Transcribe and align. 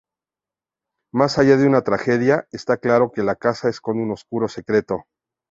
Más 1.13 1.37
allá 1.37 1.57
de 1.57 1.67
una 1.67 1.83
tragedia, 1.83 2.47
está 2.51 2.77
claro 2.77 3.11
que 3.11 3.21
la 3.21 3.35
casa 3.35 3.69
esconde 3.69 4.01
un 4.01 4.09
oscuro 4.09 4.47
secreto. 4.47 5.03